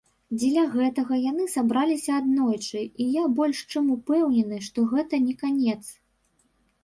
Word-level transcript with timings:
Дзеля 0.41 0.61
гэтага 0.75 1.17
яны 1.31 1.43
сабраліся 1.55 2.11
аднойчы, 2.21 2.81
і 3.05 3.07
я 3.21 3.27
больш 3.39 3.57
чым 3.73 3.93
упэўнены, 3.97 4.57
што 4.69 4.87
гэта 4.95 5.15
не 5.27 5.35
канец. 5.43 5.81